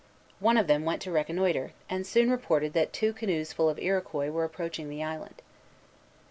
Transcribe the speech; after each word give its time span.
One 0.39 0.57
of 0.57 0.65
them 0.65 0.83
went 0.83 0.99
to 1.03 1.11
reconnoitre, 1.11 1.73
and 1.87 2.07
soon 2.07 2.31
reported 2.31 2.73
that 2.73 2.91
two 2.91 3.13
canoes 3.13 3.53
full 3.53 3.69
of 3.69 3.77
Iroquois 3.77 4.29
were 4.31 4.43
approaching 4.45 4.89
the 4.89 5.03
island. 5.03 5.43